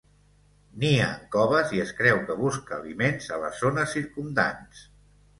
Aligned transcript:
Nia 0.83 1.09
en 1.15 1.25
coves 1.35 1.73
i 1.79 1.81
es 1.83 1.91
creu 1.99 2.21
que 2.29 2.37
busca 2.39 2.75
aliment 2.77 3.19
a 3.35 3.37
les 3.43 3.59
zones 3.65 3.93
circumdants. 3.99 4.81